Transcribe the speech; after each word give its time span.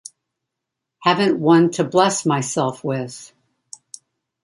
Haven't 1.03 1.39
one 1.39 1.69
to 1.73 1.83
bless 1.83 2.25
myself 2.25 2.83
with. 2.83 3.31